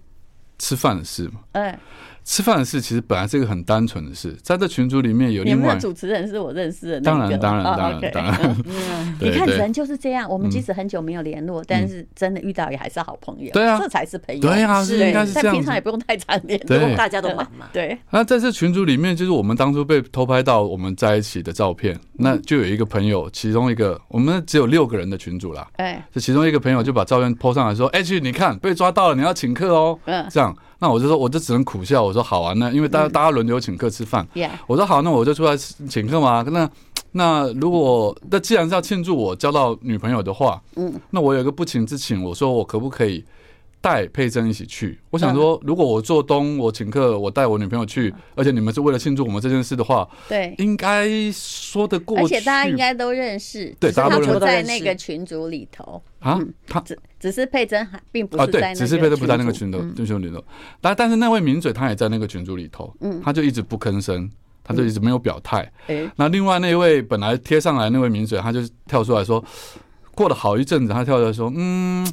[0.58, 1.40] 吃饭的事嘛。
[1.52, 1.78] 哎。
[2.24, 8.56] 吃饭的事其实本来是一个很单纯的事，在这群组里面有另外主持人是我认识的，当然当然当然当然，
[9.20, 17.38] 你看人就是这样，我们即使很久没有联络，但是真的遇到也还是好朋友，对啊，这才是朋友，对啊，是应该是这样，但平常也不用太常联络，大家都忙。
[17.58, 17.98] 嘛，对。
[18.10, 30.56] 那在这群组里面，就是我们当初被偷拍到我们在一起的照片，那就有一个朋友，其中一个我们只有六个人的群组啦，哎，这其中一个朋友就把照片 po 上来说，哎，去你看被抓到了，你要请客哦，嗯，这样。
[30.82, 32.02] 那我就说，我就只能苦笑。
[32.02, 34.26] 我说好啊，那因为大家大家轮流请客吃饭。
[34.66, 36.44] 我说好，那我就出来请客嘛。
[36.50, 36.68] 那
[37.12, 43.24] 那如果那既然是要庆祝我交到女朋友的话，嗯，那我有一个不情之请，我说我可不可以
[43.82, 44.98] 带佩珍一起去？
[45.10, 52.24] 我想说，如果我做东，我请客，我带我女朋友去，而且你们是为了庆祝我们这件事的话，对，应该说得过去。
[52.24, 56.80] 而且大家应该都认识，对，大家都在那个群组里头啊，他。
[56.80, 60.42] 只只是佩珍还并不是在只是佩珍不在那个群组群组里头，
[60.80, 64.30] 但但是那位名嘴他也在那个群组里头，嗯，他就一直不吭声，
[64.62, 65.70] 他就一直没有表态。
[65.88, 69.44] 哎，那另外那位本来贴上来那位名嘴，他就跳出来说，
[70.14, 72.06] 过了好一阵子，他跳出来说，嗯，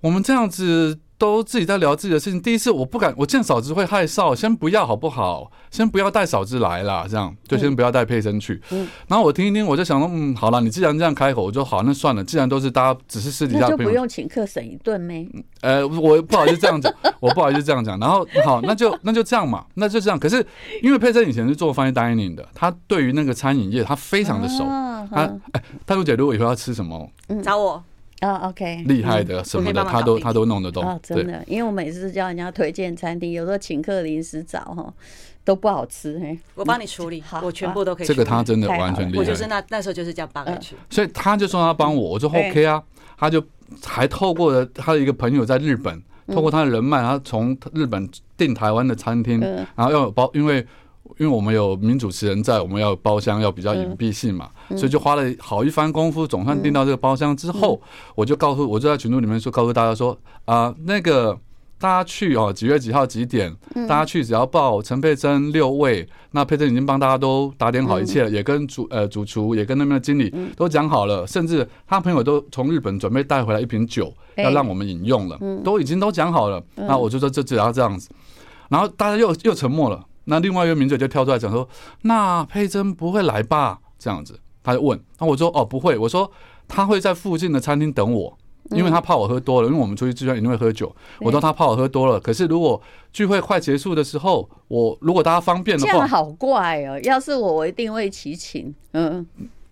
[0.00, 0.98] 我们这样子。
[1.16, 2.40] 都自己在聊自己的事情。
[2.40, 5.50] 第一次我不敢，我见嫂子会害臊，先不要好不好？
[5.70, 8.60] 先不要带嫂子来啦，这样就先不要带佩珍去。
[8.70, 12.22] 嗯，然后我听一听，我就想说，嗯，好了，你既然这样开口，我就好，那算了。
[12.22, 15.28] 既然都是大家只是私底下，那就不用请客省一顿没？
[15.62, 17.98] 呃，我不好意思这样讲，我不好意思这样讲。
[17.98, 20.18] 然后好，那就那就这样嘛，那就这样。
[20.18, 20.44] 可是
[20.82, 24.64] 因为佩珍以前是做 fine dining 的，她对于那个餐饮业她非常的熟。
[25.10, 27.10] 她哎，大陆姐如果以后要吃什么，
[27.42, 27.82] 找我。
[28.24, 30.82] 啊、oh，OK，厉害的什么的，他都他都弄得动。
[30.82, 34.92] 哦，真的，因为我每次叫人家推荐餐厅，有时候请客临时找哈，
[35.44, 36.18] 都不好吃。
[36.18, 38.06] 嘿，我帮你处理，好，我全部都可以。
[38.06, 39.18] 这个他真的完全厉害。
[39.18, 40.74] 我就是那那时候就是这样帮他去。
[40.88, 42.82] 所以他就说他帮我，我说 OK 啊，
[43.18, 43.44] 他就
[43.84, 49.40] 还透过了他的一个朋友在日本，透过他的人脉，他从日本订台湾的餐厅，
[49.76, 50.66] 然后要有包，因为。
[51.18, 60.12] 因为我们有名主持人在，我们要有包厢，要比较隐蔽性嘛，嗯、所以就花了好一番功夫，总算订到这个包厢之后，嗯、我就告诉，我就在群组里面说，告诉大家说，
[60.44, 61.38] 啊、呃，那个
[61.78, 63.54] 大家去哦，几月几号几点，
[63.86, 78.08] 大家去只要报陈佩珍六位，那佩珍已经帮大家都打点好一切也跟主呃主厨也跟那边的经理都讲好了，甚至他朋友都从日本准备带回来一瓶酒，要让我们饮用了，都已经都讲好了，那我就说这只要这样子，
[78.68, 80.02] 然后大家又又沉默了。
[80.24, 81.68] 那另外一个名嘴就跳出来讲说
[82.02, 85.00] ：“那佩珍不会来吧？”这样子，他就问。
[85.18, 86.30] 那我说：“哦，不会。”我说
[86.68, 88.38] ：“他会在附近的餐厅等我。”
[88.70, 90.90] 因为他怕我喝多了，因为我们出去聚餐一定会喝酒。
[91.20, 92.80] 我说他怕我喝多了，可是如果
[93.12, 96.98] 聚会快结束的时候，我如果大家方便的话，这样好怪哦。
[97.02, 98.74] 要是我，我一定会齐请。
[98.92, 99.26] 嗯。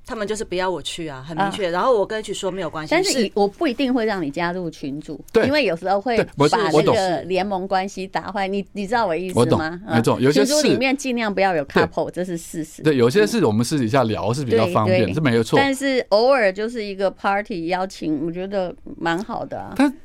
[0.04, 1.70] 他们就是不要我去啊，很明确。
[1.70, 8.48] 然后我跟 H 说没有关系，但是我不一定会让你加入群组，对，因为有时候会把那个联盟关系打坏。
[8.48, 9.80] 你你知道我意思吗？
[9.86, 12.82] 没错，有些群组里面尽量不要有 couple，这是事实。
[12.82, 15.56] 对，有些事我们私底下聊是比较方便，是没有错。
[15.56, 19.72] 但是偶尔就是一个 party 邀请，我觉得蛮好的啊。
[19.76, 19.96] 但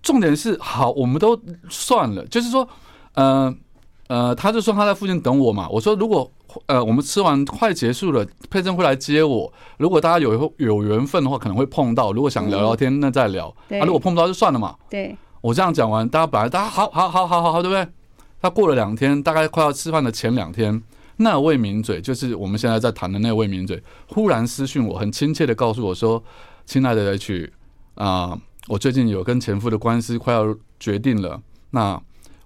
[0.00, 2.66] 重点是，好，我们都算了，就是说，
[3.14, 3.54] 呃
[4.06, 5.68] 呃，他就说他在附近等我嘛。
[5.68, 6.30] 我说如果。
[6.66, 9.52] 呃，我们吃完快结束了，佩珍会来接我。
[9.78, 12.12] 如果大家有有缘分的话，可能会碰到。
[12.12, 13.48] 如果想聊聊天，那再聊。
[13.48, 14.74] 啊，如果碰不到就算了嘛。
[14.88, 17.86] 对，我这样讲完，大家本来大家好好好好好好，对不对？
[18.42, 20.82] 他过了两天，大概快要吃饭的前两天，
[21.18, 26.22] 那位名嘴就是我们现在在谈的那位名嘴，忽然私讯我，很亲切的告诉我说
[26.64, 27.52] ：“亲爱的 H
[27.96, 31.40] 啊，我最近有跟前夫的官司快要决定了。”
[31.72, 32.00] 那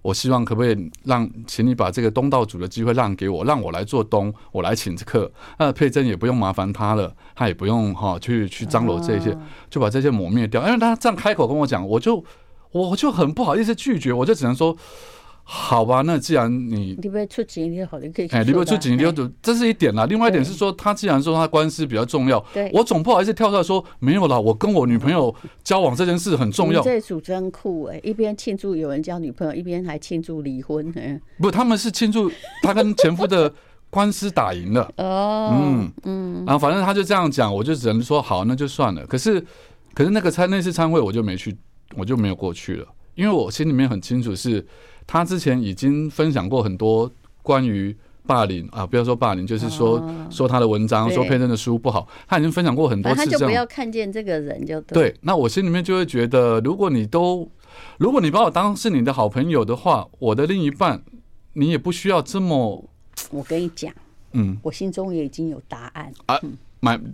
[0.05, 5.33] 我希望可不可以让，请你把这个东道主的机会让给我，让我来做东，我来请客。
[5.59, 9.35] 那佩珍也不用麻烦他了，他也不用哈去去张罗这些，
[9.71, 10.63] 就把这些磨灭掉。
[10.67, 12.23] 因为他这样开口跟我讲，我就
[12.73, 14.77] 我就很不好意思拒绝，我就只能说。
[15.47, 20.07] 好吧，那既然你你不出钱，你好，你可以哎，你不出钱，你就这是一点啦。
[20.07, 24.41] 另外一点是说，他既然说他官司比较重要，我总不好意思跳出来说没有啦。
[24.41, 26.81] 我跟我女朋友交往这件事很重要。
[26.81, 30.91] 这组真酷哎，一边庆祝有人交女朋友，一边还庆祝离婚。
[31.39, 33.53] 不，他们是庆祝他跟前夫的
[33.91, 34.91] 官司打赢了。
[34.97, 39.07] 哦，嗯嗯，然后反正他就这样讲，我就只能说好，那就算了。
[39.07, 39.39] 可是
[39.93, 41.55] 可是那个参那次参会我就没去，
[41.97, 44.67] 我就没有过去了，因为我心里面很清楚是。
[45.07, 47.11] 他之前已经分享过很多
[47.43, 53.19] 关于霸凌啊，不要说霸凌，就是说、哦、说他的文章，说佩珍的书不好，他已经分享过很多次。
[53.19, 55.11] 他就不要看见这个人就对。
[55.11, 57.47] 对，那我心里面就会觉得，如果你都，
[57.99, 61.03] 如果你把我当是你的好朋友的话，我的另一半，
[61.53, 62.89] 你也不需要这么。
[63.31, 63.93] 我跟你讲，
[64.33, 66.41] 嗯，我心中也已经有答案啊，
[66.81, 67.13] 买、嗯、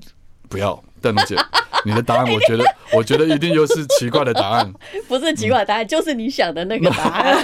[0.50, 1.34] 不要，邓姐。
[1.82, 4.70] 你的答案，我觉得， 我觉得一定又是奇怪的答案。
[5.08, 7.38] 不是奇怪的答案，就是你想的那个答案。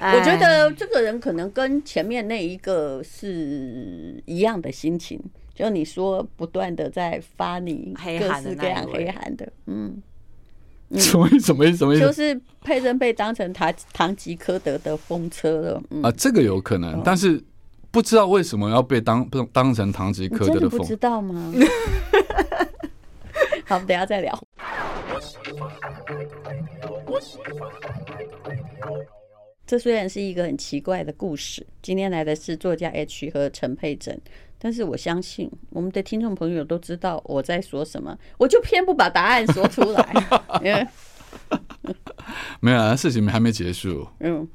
[0.00, 5.20] 我觉得这个人可能跟前面那一个是一样的心情，
[5.54, 10.02] 就你说不断的在发你各式各样黑函的，嗯，
[10.96, 11.28] 什么？
[11.38, 11.76] 什么意思？
[11.76, 12.06] 什么意思？
[12.06, 15.82] 就是佩珍被当成唐唐吉诃德的风车了。
[16.02, 17.44] 啊，这个有可能，但是。
[17.94, 20.80] 不知道为什么要被当当成唐吉诃德的风？
[20.80, 21.52] 不知道吗？
[23.64, 24.36] 好，等下再聊。
[29.64, 34.20] 这虽然是一个很奇怪的故事，今天来的是作家 H 和陈佩珍，
[34.58, 40.12] 但是我相信我们的听众朋友都知道我在说什么，我就偏不把答案说出来。
[42.58, 44.08] 没有啊，事情还没结束。
[44.18, 44.48] 嗯。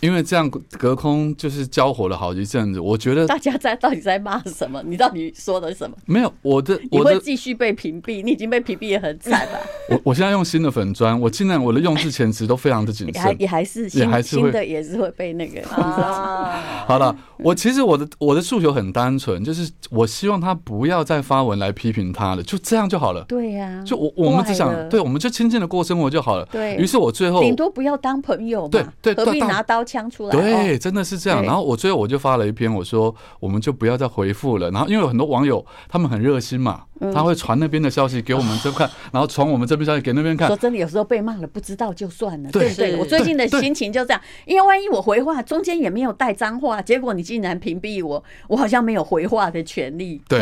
[0.00, 4.82] 因为这样隔空就是交火了好一阵子，我觉得大家在到底在骂什么？
[4.84, 5.96] 你到底说的什么？
[6.06, 9.60] 没有，我的你会继续被屏蔽，你已经被屏蔽也很惨了。
[9.90, 15.60] 我我现在用新的粉砖，我尽量我的用字遣词都非常的谨慎，也还是也还是新的也是会被那个。
[16.86, 23.22] 好了，我其实我的我的诉求很单纯，就是我希望他不要再发文来批评他了，就这样就好了。
[23.28, 26.46] 对呀，就我我们只想对，我们就亲近的过生活就好了。
[26.50, 30.30] 对于是，我最后顶多不要当朋友嘛，对对，何必拿刀枪出来？
[30.30, 31.42] 对，真的是这样。
[31.42, 34.70] 然后我最后我就发了一篇，我说我们就不要再回复了。
[34.70, 40.46] 然后因为有很多网友他们很热心嘛，他会传那边的消息给我们这看，然后传我们这边消息给那边看。
[40.46, 42.50] 说真的，有时候被骂了不知道就算了。
[42.50, 50.20] 对不对，我最近的心情就这样，因为万一我回话中间也没有带脏话，结果你竟然屏蔽我，我好像没有回话的权利。
[50.28, 50.40] 对，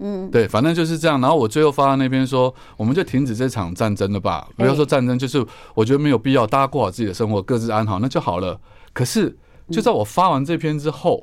[0.00, 1.20] 嗯，对，反正就是这样。
[1.20, 8.58] 然后我最后发到那边说，我们就停止这场战争了吧，不要说战争，就是我觉得没有必要，大家过好自己的生活，各自安好，那就好了。
[8.92, 9.36] 可是。
[9.70, 11.22] 就在我发完这篇之后，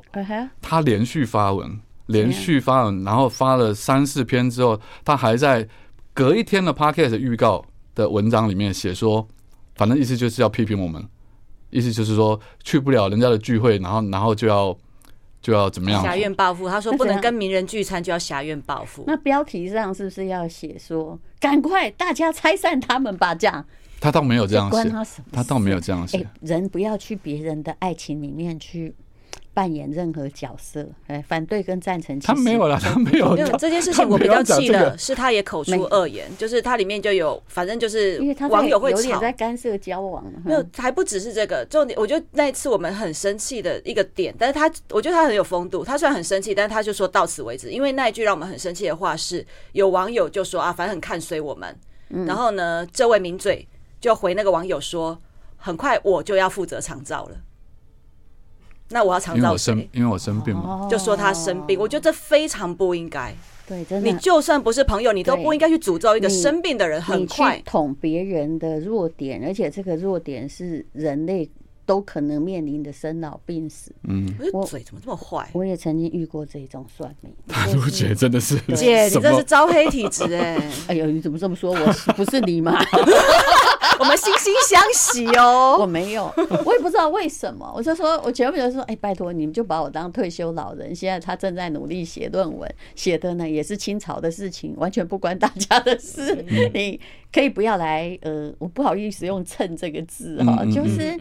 [0.62, 5.68] 他连续发文，连续发文，然后发了三四篇之后，他还在
[6.14, 9.28] 隔一天的 podcast 预告的文章里面写说，
[9.74, 11.04] 反正意思就是要批评我们，
[11.72, 14.78] 意思就是说去不了人家的聚会，然后然后就要
[15.42, 16.04] 就要怎么样？
[16.04, 16.70] 挟怨报复。
[16.70, 19.06] 他说不能跟名人聚餐就要挟怨报复。
[19.08, 23.34] 那标题上是不是要写说，赶快大家拆散他们吧？
[23.34, 23.66] 这样。
[24.00, 24.92] 他倒没有这样写，
[25.32, 26.28] 他倒没有这样写。
[26.42, 28.94] 人不要去别人的爱情里面去
[29.54, 33.36] 扮演任何角色，哎，反对跟赞成，他没有了，他没有。
[33.58, 40.24] 这件事情我比较气的是，他也口出恶言，就是他里面就有，反正就是网友会吵，有点在干涉交往。
[40.44, 41.98] 没有，还不只是这个重点。
[41.98, 45.84] 我觉得那一次我们很生气的一个点，但是他，我觉得他很有风度。
[45.84, 47.72] 他虽然很生气，但是他就说到此为止。
[47.72, 51.74] 因为那一句让我们很生气的话是，有网友就说啊，反正很看随我们。
[52.28, 53.68] 然后呢，这位名嘴
[54.06, 55.20] 就回那个网友说，
[55.58, 57.38] 很快我就要负责长照了。
[58.90, 59.90] 那我要长照谁？
[59.94, 63.34] 因为我生病嘛，就说他生病，我觉得这非常不应该。
[63.68, 67.02] 对，真的，你就算不是朋友，你都不应该去诅咒一个生病的人。
[67.02, 71.50] 很快捅别人的弱点，而且这个弱点是人类
[71.84, 73.92] 都可能面临的生老病死。
[74.04, 75.50] 嗯，我嘴怎么这么坏？
[75.54, 77.34] 我也曾经遇过这种算命。
[77.48, 80.72] 大陆姐真的是姐，你这是招黑体质哎！
[80.90, 81.72] 哎呦，你怎么这么说？
[81.74, 82.78] 我不是你吗？
[84.06, 86.32] 我们惺惺相惜哦， 我没有，
[86.64, 87.72] 我也不知道为什么。
[87.76, 90.94] 我就说，我前面就说，哎，拜托你们就把我当退休老人。
[90.96, 96.46] 现在他正在努力写论文，写的呢也是清朝的事情，完全不关大家的事。
[96.74, 97.00] 你
[97.34, 101.18] 可以不要来，呃，我不好意思用“蹭”这个字哈，就是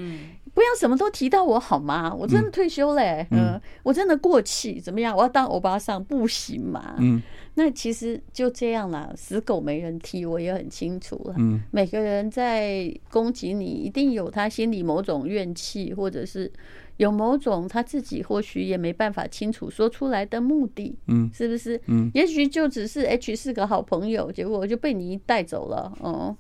[0.53, 2.15] 不要什么都提到我好吗？
[2.15, 5.17] 我真的退休嘞，嗯，我真的过气，怎么样？
[5.17, 6.97] 我要当欧巴桑不行吗？
[6.99, 7.23] 嗯。
[7.55, 11.35] 那其实就这样啦，死狗没人踢，我也很清楚了。
[11.39, 16.51] 嗯，每个人在攻击你，一定有他心里某种怨气，或者是
[16.97, 20.97] 有某种他自己或许也没办法清楚说出来的目的。
[21.07, 21.81] 嗯，是不是？
[21.87, 25.93] 嗯，也许就只是 H 是个好朋友，结果就被你带走了。
[26.01, 26.37] 哦。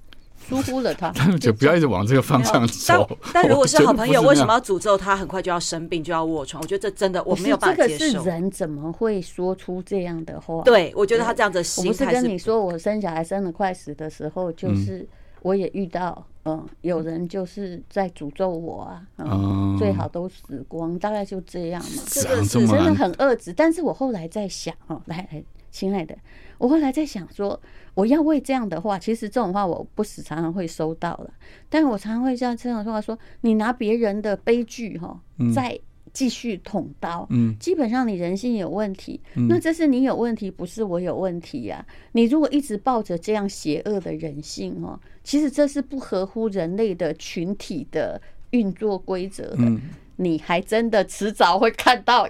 [0.48, 3.06] 疏忽了他， 就不要一直往这个方向走。
[3.32, 6.62] 但 但如果是好朋友，为什么要诅咒他很快就要生病，就要卧床？
[6.62, 7.98] 我觉得这真的我没有办法接受。
[7.98, 10.62] 这个是人怎么会说出这样的话？
[10.62, 11.88] 对，我觉得他这样子心态。
[11.88, 15.06] 我不是跟你说，我生小孩生的快死的时候，就是
[15.42, 22.02] 我也遇到，嗯，有人就是在诅咒我啊，嗯，最好都死光，大概就这样嘛。
[22.06, 23.52] 这个是真的很恶质。
[23.52, 26.16] 但是我后来在想，哦，来来，亲爱的，
[26.64, 27.60] 我后来在想说。
[27.94, 31.32] 我要为这样的话，其实这种话我不时常常会收到了，
[31.68, 35.16] 但是我常常会这样这样说话说，你拿别人的悲剧哈，
[35.54, 35.78] 再
[36.12, 41.86] 继续捅刀，嗯，基本上你人性有问题，那这是你有问题，不是我有问题呀。
[42.10, 49.72] 你如果一直抱着这样邪恶的人性哦，其实这是不合乎人类的群体的运作规则的，
[50.16, 52.28] 你还真的迟早会看到。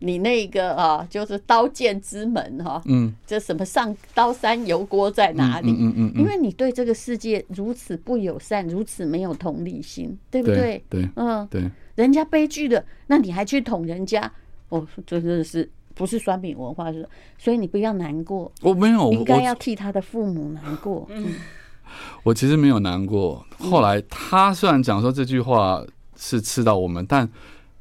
[0.00, 5.70] 你那个啊，就是刀剑之门哈，嗯，这什么上刀山油锅在哪里？
[5.70, 10.84] 嗯嗯，因为你对这个世界如此不友善，如此没有同理心，对不对？
[10.90, 14.30] 对，嗯，对，人家悲剧的，那你还去捅人家？
[14.68, 16.92] 哦，这真的是不是酸民文化？
[16.92, 18.52] 是，所以你不要难过。
[18.60, 21.06] 我没有，应该要替他的父母难过。
[21.08, 21.34] 嗯，
[22.24, 23.46] 我其实没有难过。
[23.58, 25.82] 后来他虽然讲说这句话
[26.16, 27.26] 是刺到我们，但。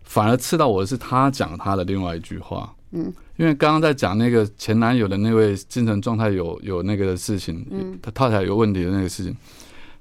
[0.04, 9.36] 反而刺到我的是他讲他的另外一句话，嗯，因为刚刚在讲那个前男友的那位精神状态有有那个的事情，嗯，他太太有问题的那个事情，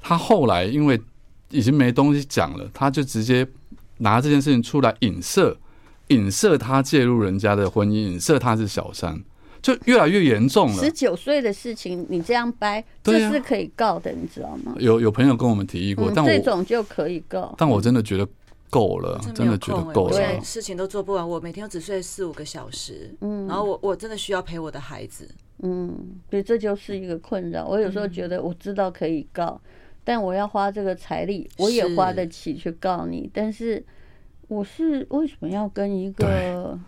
[0.01, 1.01] 他后来因为
[1.51, 3.47] 已经没东西讲了，他就直接
[3.99, 5.57] 拿这件事情出来影射，
[6.09, 9.19] 影射他介入人家的婚姻，影射他是小三，
[9.63, 10.83] 就越来越严重了。
[10.83, 14.75] 十九岁的事情你这样掰，这是可以告的，你知道吗？
[14.79, 18.29] 有有朋友跟我们提议过，但我这种就可以告，但我真的觉得。
[18.73, 20.17] 够了，真的觉得够了。
[20.17, 25.95] 对，事情都做不完，我每天都只睡四五个小时，嗯，然后我我真的需要陪我的孩子，嗯，
[26.31, 27.67] 所以这就是一个困扰。
[27.67, 29.61] 我有时候觉得我知道可以告，
[30.03, 33.85] 但我要花这个财力，我也花得起去告你，但是
[34.49, 36.79] 我是为什么要跟一个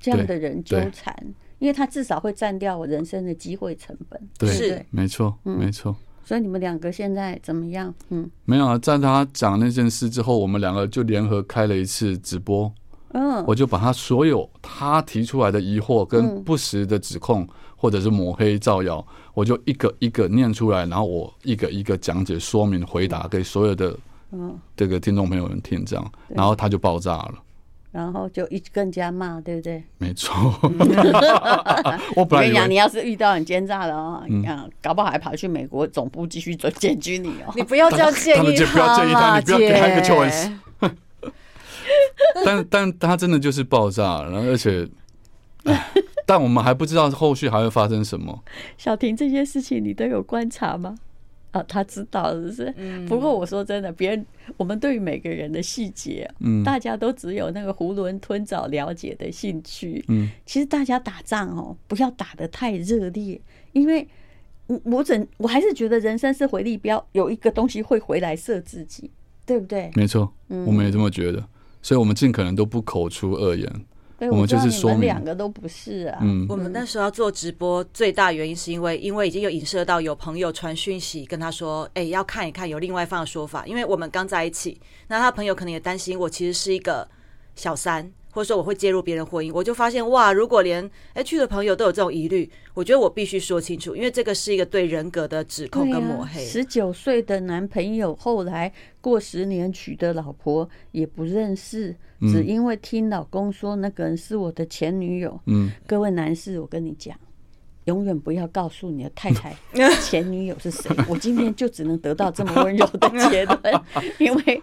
[0.00, 1.14] 这样的人纠缠？
[1.60, 4.20] 因为他至少会占掉我人生的机会成本。
[4.36, 5.94] 对，是没错，没错。
[6.24, 7.92] 所以你们两个现在怎么样？
[8.10, 12.72] 嗯，没有啊，在他讲那件事之后，我们两个就联合开了一次直播。
[13.12, 17.44] 嗯，我就把他所有他提出来的疑惑跟不实的指控，
[17.74, 19.04] 或者是抹黑造谣，
[19.34, 23.98] 我就一个一个念出来，然后我一个一个讲解说明回答给所有的
[24.30, 27.34] 嗯这个听众朋友们听，这样，然后他就爆炸了。
[27.92, 29.82] 然后就一更加骂，对不对？
[29.98, 30.32] 没错。
[32.14, 37.52] 我跟你讲，你要是遇到很奸诈的哦，你看，搞不好还跑去美国总部继续做检举你哦。
[37.56, 40.52] 你不要这样建议他，不要建议他，你不要给他一个 choice。
[42.44, 44.86] 但但他真的就是爆炸，然后而且，
[46.24, 48.44] 但我们还不知道后续还会发生什么。
[48.78, 50.94] 小婷，这些事情你都有观察吗？
[51.52, 52.74] 啊，他知道是不是？
[52.76, 53.06] 嗯。
[53.06, 54.26] 不过我说真的，别人
[54.56, 60.04] 我们对于每个人的细节，嗯，大家都只有那个囫囵吞枣了解的兴趣。
[60.08, 63.40] 嗯，其实大家打仗哦，不要打得太热烈，
[63.72, 64.06] 因为
[64.66, 69.10] 我我整我还是觉得人生是回力镖，有一个东西会回来射自己，
[69.44, 69.90] 对不对？
[69.94, 71.44] 没错，我们也这么觉得。
[71.82, 73.66] 所以我们尽可能都不口出恶言。
[74.28, 76.18] 我们就是说明两个都不是啊。
[76.20, 87.08] 嗯，我们那时候要做直播，最大原因是因为，因为已经有影射到有朋友传讯息跟他说，哎，要看一看有另外一方的说法，因为我们刚在一起，那他朋友可能也担心我其实是一个
[87.54, 88.12] 小三。
[88.30, 96.44] 或者说我会介入别人婚姻，我就发现哇，如果连 H 的朋友都有这种疑虑，我觉得我必须说清楚，因为这个是一个对人格的指控跟抹黑。
[96.44, 105.40] 十九岁的男朋友后来过十年娶的老婆也不认识，只因为听老公说那个人是我的前女友。
[105.46, 107.16] 嗯，各位男士，我跟你讲，
[107.86, 109.56] 永远不要告诉你的太太
[110.02, 110.94] 前女友是谁。
[111.08, 113.60] 我今天就只能得到这么温柔的结论，
[114.18, 114.62] 因为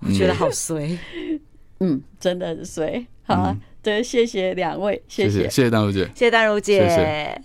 [0.00, 0.96] 我觉得好衰。
[1.80, 3.56] 嗯，真的是水好啊！
[3.82, 6.80] 对，谢谢两位，谢谢，谢谢，谢谢淡如姐，谢谢丹如姐。
[6.80, 7.42] 谢谢。